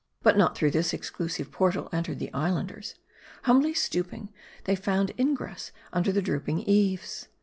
[0.23, 2.95] But not through this exclusive portal entered the Islanders.
[3.43, 4.29] Humbly stooping,
[4.63, 7.27] they found ingress under the drooping eaves.